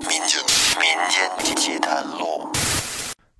[0.00, 0.40] 民间
[0.80, 2.48] 民间奇谈录。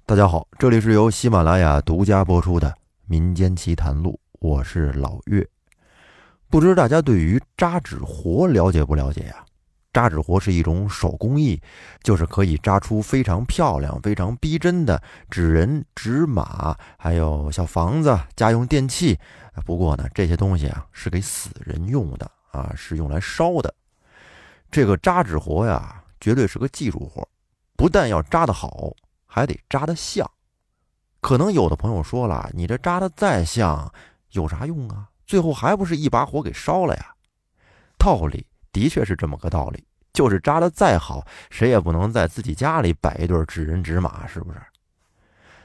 [0.04, 2.68] 大家好，这里是由喜马拉雅独家播出的
[3.06, 5.46] 《民间奇谈录》，我是老岳。
[6.50, 9.36] 不知大家对于扎纸活了解不了解呀？
[9.92, 11.60] 扎纸活是一种手工艺，
[12.02, 19.18] 就是可以扎出非常漂亮、非常逼真的纸人、纸马，还有小房子、家用电器。
[19.64, 23.74] 不过呢，这些东西啊是给死人用的啊，是用来烧的。
[24.70, 27.26] 这个扎纸活呀，绝对是个技术活，
[27.76, 28.94] 不但要扎得好，
[29.26, 30.30] 还得扎得像。
[31.20, 33.90] 可能有的朋友说了，你这扎得再像，
[34.32, 35.08] 有啥用啊？
[35.26, 37.14] 最后还不是一把火给烧了呀？
[37.98, 44.60] 道理的确是这么个道理，就是扎得再好，谁也不能在自己家里摆一对纸人纸马，是不是？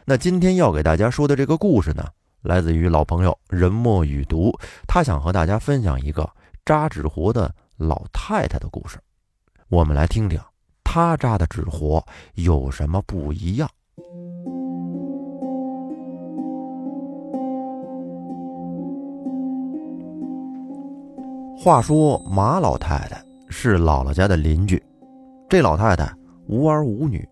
[0.06, 2.08] 那今天要给大家说的这个故事呢，
[2.42, 6.30] 来自于老朋友人墨雨读，他想和大家分享一个
[6.64, 7.54] 扎纸活的。
[7.78, 8.98] 老太太的故事，
[9.70, 10.40] 我们来听听
[10.84, 12.04] 他扎的纸活
[12.36, 13.68] 有什么不一样。
[21.58, 24.82] 话说马老太太是姥姥家的邻居，
[25.50, 26.14] 这老太太
[26.48, 27.28] 无儿无女，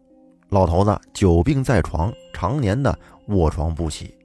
[0.50, 2.98] 老头子久病在床，常年的
[3.28, 4.18] 卧床不起。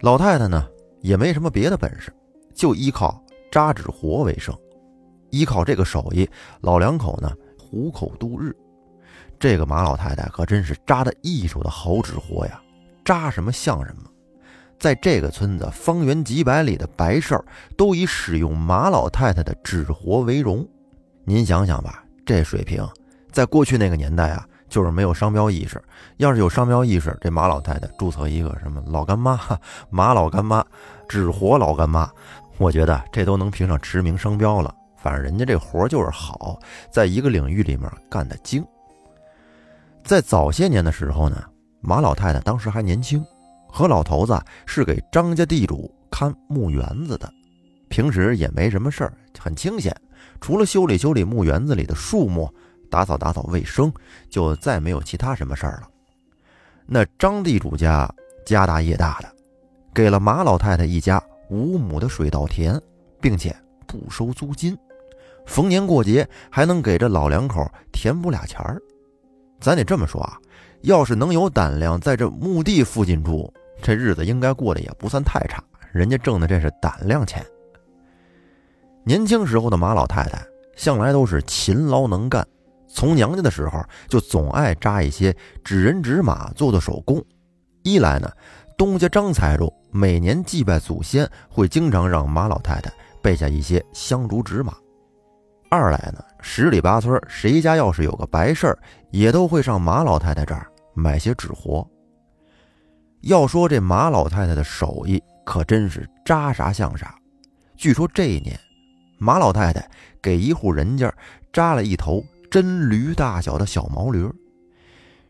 [0.00, 0.66] 老太太呢
[1.02, 2.12] 也没什么别的本事，
[2.52, 4.52] 就依靠扎纸活为生。
[5.30, 6.28] 依靠这个手艺，
[6.60, 8.54] 老两口呢糊口度日。
[9.38, 12.60] 这个马老太太可真是扎的艺术的好纸活呀，
[13.04, 14.02] 扎什么像什么。
[14.78, 17.44] 在这个村子方圆几百里的白事儿，
[17.76, 20.66] 都以使用马老太太的纸活为荣。
[21.24, 22.86] 您想想吧，这水平，
[23.30, 25.82] 在过去那个年代啊，就是没有商标意识。
[26.16, 29.38] 要是有商标意识，这马老太太注册一个什么老干妈、
[29.90, 30.64] 马老干妈、
[31.06, 32.10] 纸活老干妈，
[32.56, 34.74] 我觉得这都能评上驰名商标了。
[35.02, 36.58] 反正人家这活就是好，
[36.90, 38.64] 在一个领域里面干得精。
[40.04, 41.42] 在早些年的时候呢，
[41.80, 43.24] 马老太太当时还年轻，
[43.66, 47.32] 和老头子是给张家地主看墓园子的，
[47.88, 49.94] 平时也没什么事儿，很清闲，
[50.40, 52.52] 除了修理修理墓园子里的树木，
[52.90, 53.92] 打扫打扫卫生，
[54.28, 55.88] 就再没有其他什么事儿了。
[56.86, 58.12] 那张地主家
[58.44, 59.32] 家大业大的，
[59.94, 62.80] 给了马老太太一家五亩的水稻田，
[63.20, 63.54] 并且
[63.86, 64.76] 不收租金。
[65.46, 68.80] 逢年过节还能给这老两口填补俩钱儿，
[69.60, 70.38] 咱得这么说啊，
[70.82, 73.52] 要是能有胆量在这墓地附近住，
[73.82, 75.62] 这日子应该过得也不算太差。
[75.92, 77.44] 人家挣的这是胆量钱。
[79.02, 80.40] 年轻时候的马老太太
[80.76, 82.46] 向来都是勤劳能干，
[82.86, 85.34] 从娘家的时候就总爱扎一些
[85.64, 87.20] 纸人纸马做的手工。
[87.82, 88.30] 一来呢，
[88.78, 94.74] 东家张财主每年祭拜祖先，会经常让马老太太备下一些香烛纸马。
[95.70, 98.78] 二来呢，十里八村谁家要是有个白事儿，
[99.12, 101.88] 也都会上马老太太这儿买些纸活。
[103.20, 107.14] 要说这马老太太的手艺，可真是扎啥像啥。
[107.76, 108.58] 据说这一年，
[109.20, 109.88] 马老太太
[110.20, 111.14] 给一户人家
[111.52, 112.20] 扎了一头
[112.50, 114.28] 真驴大小的小毛驴，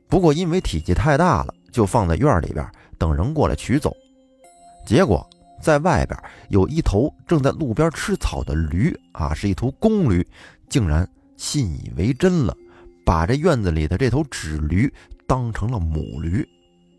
[0.08, 3.94] 不过因为体积太大了，就放在院里边等人过来取走。
[4.86, 5.28] 结果。
[5.60, 10.26] 在外边有一头正在路边吃草的驴啊，是一头公驴，
[10.68, 11.06] 竟然
[11.36, 12.56] 信以为真了，
[13.04, 14.92] 把这院子里的这头纸驴
[15.26, 16.46] 当成了母驴。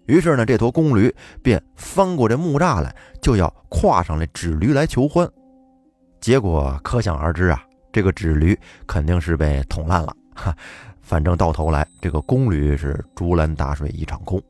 [0.08, 5.30] 于是呢，这头公驴便翻过这木栅来，就要跨上来纸驴来求欢。
[6.20, 10.16] 结果可想而知啊，这个纸驴肯定是被捅烂了。
[10.36, 10.56] 哈，
[11.02, 14.42] 反正到头来这个公驴是竹篮打水一场空，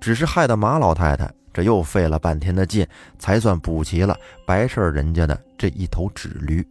[0.00, 1.30] 只是害得马老太太。
[1.54, 2.86] 这又费了半天的劲，
[3.18, 6.66] 才算补齐了白事人家的这一头纸驴。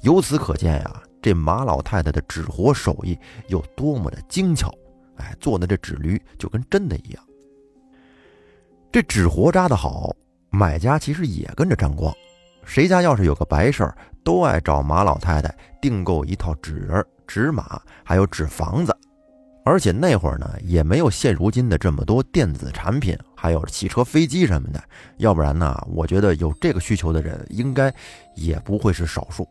[0.00, 3.16] 由此可见呀，这马老太太的纸活手艺
[3.48, 4.74] 有多么的精巧！
[5.16, 7.22] 哎，做的这纸驴就跟真的一样。
[8.90, 10.10] 这纸活扎得好，
[10.50, 12.12] 买家其实也跟着沾光。
[12.64, 18.96] 谁家要是有个白事儿，都爱找马老太太订购一套纸人、纸马，还有纸房子。
[19.64, 24.82] 而且那会儿呢，也没有现如今的这么多电子产品，还有汽车、飞机什么的。
[25.16, 27.92] 要不然呢，我觉得有这个需求的人应该
[28.34, 29.48] 也不会是少数。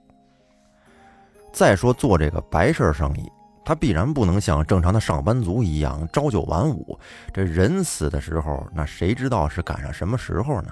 [1.52, 3.28] 再说做这个白事生意，
[3.66, 6.98] 他必然不能像正常的上班族一样朝九晚五。
[7.34, 10.72] 这人死的时候，那谁知道是赶上什么时候呢？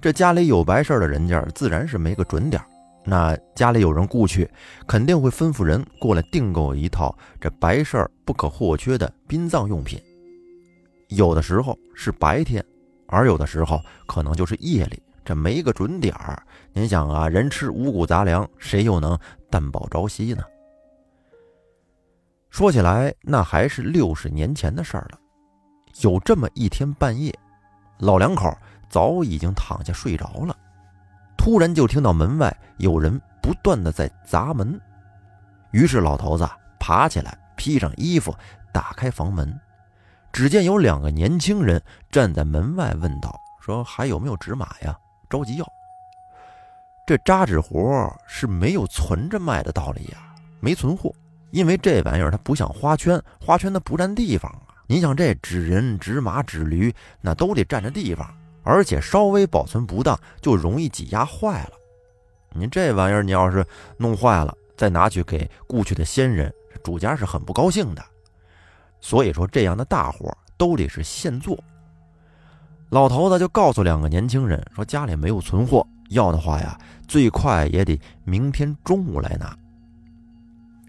[0.00, 2.62] 这家里有白事的人家，自然是没个准点。
[3.04, 4.48] 那家里有人故去，
[4.86, 10.00] 肯定会吩咐人过来订购一套这白事儿不可或缺的殡葬用品。
[11.08, 12.64] 有的时候是白天，
[13.08, 16.40] 而有的时候可能就是夜里，这没个准点儿。
[16.72, 19.18] 您想啊，人吃五谷杂粮，谁又能
[19.48, 20.44] 担保朝夕呢？
[22.50, 25.18] 说起来，那还是六十年前的事儿了。
[26.02, 27.36] 有这么一天半夜，
[27.98, 28.52] 老两口
[28.88, 30.56] 早已经躺下睡着了，
[31.40, 34.78] 突然就听到门外有人不断的在砸门。
[35.70, 36.46] 于是老头子
[36.78, 38.36] 爬起来，披上衣服，
[38.74, 39.58] 打开房门，
[40.30, 44.94] 只见有两个年轻人站在门外，问道：“说还有没有纸马呀？
[45.30, 45.66] 着急要。”
[47.06, 50.18] 这扎纸活是没有存着卖的道理呀，
[50.60, 51.10] 没存货，
[51.52, 54.76] 因为这玩意儿它不像花圈，花圈它不占地方啊。
[54.86, 58.30] 你想这纸人、纸马、纸驴，那都得占着地方，
[58.62, 61.72] 而且稍微保存不当，就容易挤压坏了。
[62.52, 63.64] 您这玩意儿，你要是
[63.96, 66.52] 弄坏了，再拿去给故去的先人，
[66.82, 68.04] 主家是很不高兴的。
[69.00, 71.58] 所以说，这样的大活都得是现做。
[72.90, 76.76] 老头子就告诉两个年轻人说：“家里没有存货，要的话呀，
[77.06, 79.56] 最快也得明天中午来拿。”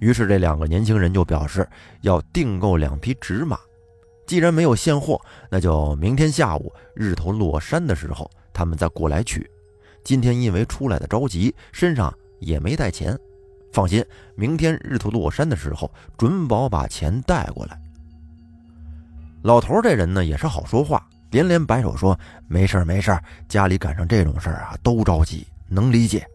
[0.02, 1.70] 于是这两个年轻人就表示
[2.02, 3.60] 要订购两匹纸马。
[4.32, 5.20] 既然没有现货，
[5.50, 9.46] 那就明天下午日头落山的时候，他们再过来取。
[10.06, 13.14] 今天因为出来的着急，身上也没带钱。
[13.74, 14.02] 放心，
[14.36, 17.78] 明天日头落山的时候，准保把钱带过来。
[19.42, 22.18] 老头这人呢也是好说话，连连摆手说
[22.48, 23.14] ：“没事没事
[23.50, 26.26] 家里赶上这种事儿啊，都着急，能理解。”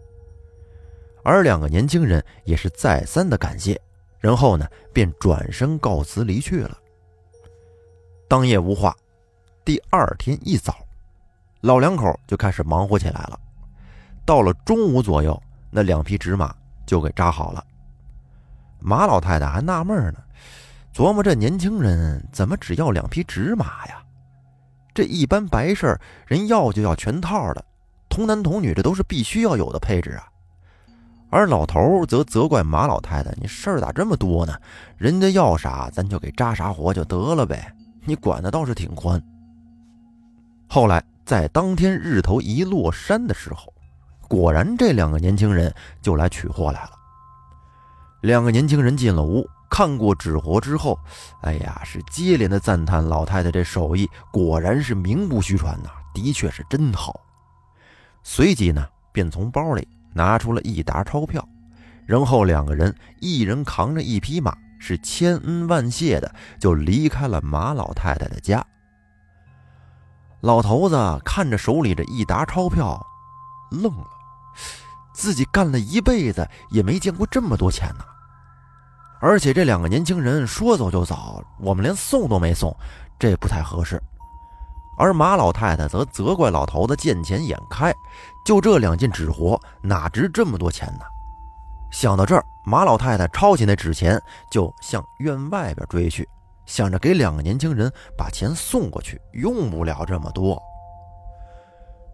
[1.25, 3.81] 而两个年轻人也是再三的感谢，
[4.21, 6.77] 然后呢便转身告辞离去了。
[8.29, 8.93] 当夜无话，
[9.65, 10.75] 第二天一早，
[11.61, 13.39] 老两口就开始忙活起来了。
[14.25, 15.41] 到了中午左右，
[15.71, 16.53] 那两匹纸马
[16.85, 17.65] 就给扎好了。
[18.81, 20.19] 马老太太还纳闷呢，
[20.93, 24.03] 琢磨这年轻人怎么只要两匹纸马呀？
[24.93, 25.97] 这一般白事
[26.27, 27.65] 人要就要全套的，
[28.09, 30.27] 童男童女这都是必须要有的配置啊。
[31.31, 34.57] 而老头则责怪马老太太：“你事儿咋这么多呢？
[34.97, 37.73] 人家要啥，咱就给扎啥活就得了呗。”
[38.07, 39.23] 你管的倒是挺宽。
[40.69, 43.73] 后来在当天日头一落山的时候，
[44.29, 46.91] 果然这两个年轻人就来取货来了。
[48.23, 50.99] 两个年轻人进了屋，看过纸活之后，
[51.43, 57.21] 哎呀，是接连的赞叹老太太这手艺果然是名不虚传呐，的确是真好。
[58.23, 61.47] 随即呢，便从包里拿出了一沓钞票，
[62.07, 64.57] 然后两个人一人扛着一匹马。
[64.89, 68.65] 是千恩万谢的，就离开了马老太太的家。
[70.43, 73.05] 老头子看着手里这一沓钞票，
[73.73, 74.07] 愣了。
[75.13, 78.05] 自己干了一辈子也没见过这么多钱呢。
[79.21, 82.73] 而且这两个年轻人说走就走，我们连送都没送，
[83.19, 84.01] 这不太合适。
[84.97, 87.93] 而马老太太则责怪老头子见钱眼开，
[88.45, 91.01] 就这两件纸活哪值这么多钱呢？
[91.97, 92.45] 想到这儿。
[92.67, 94.21] 马老太太抄起那纸钱，
[94.51, 96.29] 就向院外边追去，
[96.67, 100.63] 想着给两个年轻人把钱送过去，用不了这么多。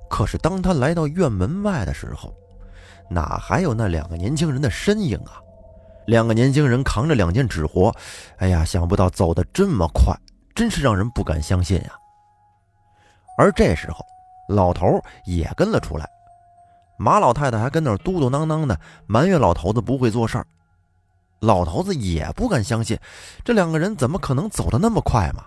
[0.09, 2.33] 可是当他来到院门外的时候，
[3.11, 5.43] 哪还有那两个年轻人的身影啊？
[6.07, 7.93] 两个年轻人扛着两件纸活，
[8.37, 10.15] 哎呀，想不到走得这么快，
[10.55, 11.93] 真是让人不敢相信呀。
[13.37, 14.05] 而这时候，
[14.49, 14.87] 老头
[15.25, 16.09] 也跟了出来。
[17.03, 18.79] 马老太太还跟那儿嘟嘟囔囔的
[19.09, 20.47] 埋怨老头子不会做事儿，
[21.41, 22.97] 老头子也不敢相信，
[23.45, 25.45] 这两个人怎么可能走得那么快嘛？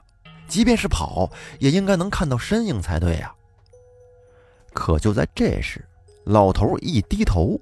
[0.50, 3.33] 即便是跑，也应该能看到身影才对呀。
[4.74, 5.83] 可就在这时，
[6.25, 7.57] 老头一低头，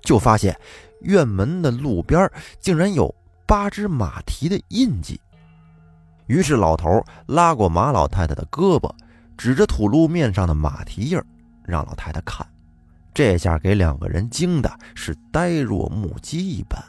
[0.00, 0.58] 就发现
[1.02, 2.26] 院门的路边
[2.58, 3.14] 竟然有
[3.46, 5.20] 八只马蹄的印记。
[6.26, 8.90] 于是老头拉过马老太太的胳膊，
[9.36, 11.26] 指着土路面上的马蹄印儿，
[11.64, 12.46] 让老太太看。
[13.12, 16.82] 这下给两个人惊的是呆若木鸡一般，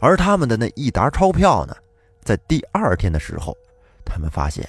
[0.00, 1.74] 而他们的那一沓钞票呢，
[2.22, 3.56] 在第二天的时候，
[4.04, 4.68] 他们发现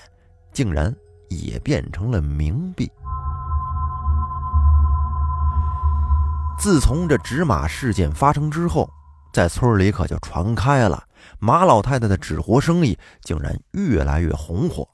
[0.53, 0.95] 竟然
[1.27, 2.89] 也变成了冥币。
[6.57, 8.89] 自从这纸马事件发生之后，
[9.33, 11.03] 在村里可就传开了，
[11.39, 14.87] 马老太太的纸活生意竟然越来越红火，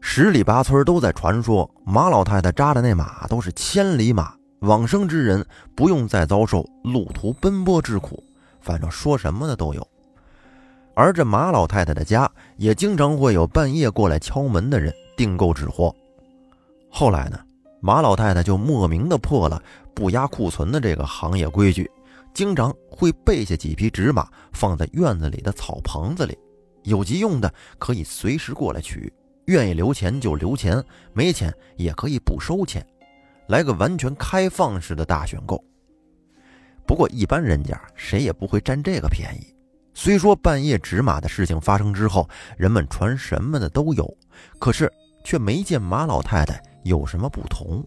[0.00, 4.37] 十里八村都在传说马老太太扎的那马都是千里马。
[4.60, 8.22] 往生之人不用再遭受路途奔波之苦，
[8.60, 9.86] 反正说什么的都有。
[10.94, 15.94] 而这马老太太的家也经常会有半夜过来敲门的人订购纸货。
[16.90, 17.38] 后来呢，
[17.80, 19.62] 马老太太就莫名的破了
[19.94, 21.88] 不压库存的这个行业规矩，
[22.34, 26.36] 经常会备下几匹纸马放在院子里的草棚子里，
[26.82, 29.12] 有急用的可以随时过来取，
[29.44, 32.84] 愿意留钱就留钱，没钱也可以不收钱。
[33.48, 35.62] 来个完全开放式的大选购。
[36.86, 39.54] 不过一般人家谁也不会占这个便宜，
[39.92, 44.16] 虽说半夜指马的事情发生之后，人们传什么的都有，
[44.58, 44.90] 可是
[45.24, 47.84] 却没见马老太太有什么不同。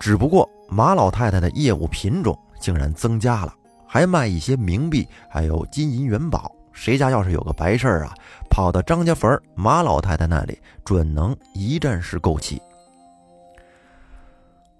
[0.00, 3.54] 只不过马老太太的业务品种竟然增加了，
[3.86, 6.50] 还卖一些冥币，还有金银元宝。
[6.72, 8.12] 谁家要是有个白事儿啊，
[8.50, 12.60] 跑到张家坟马老太太那里，准能一站式购齐。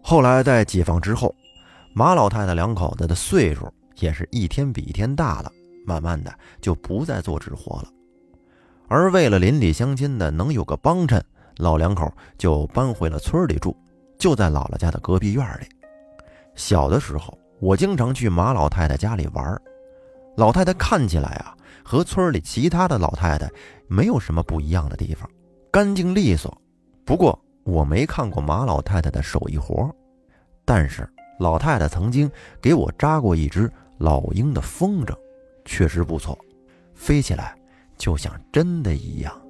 [0.08, 1.34] 后来在解放之后，
[1.92, 5.50] 马老太太两口子的岁数也是一天比一天大了。
[5.84, 7.88] 慢慢的就不再做纸活了，
[8.86, 11.20] 而为了邻里乡亲的能有个帮衬，
[11.56, 12.08] 老两口
[12.38, 13.76] 就搬回了村里住，
[14.16, 15.66] 就在姥姥家的隔壁院里。
[16.54, 19.60] 小的时候，我经常去马老太太家里玩，
[20.36, 23.50] 老太太看起来啊，和村里其他的老太太
[23.88, 25.28] 没有什么不一样的地方，
[25.72, 26.56] 干净利索。
[27.04, 27.36] 不过
[27.66, 29.92] 我没看过马老太太的手艺活，
[30.64, 31.06] 但是
[31.40, 32.30] 老太太曾经
[32.62, 35.12] 给我扎过一只老鹰的风筝。
[35.64, 36.38] 确实不错，
[36.94, 37.58] 飞起来
[37.98, 39.45] 就像真的一样。